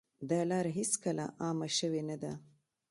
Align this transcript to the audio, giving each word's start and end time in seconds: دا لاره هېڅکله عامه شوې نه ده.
دا 0.29 0.39
لاره 0.51 0.71
هېڅکله 0.79 1.25
عامه 1.43 1.67
شوې 1.77 2.01
نه 2.09 2.17
ده. 2.21 2.33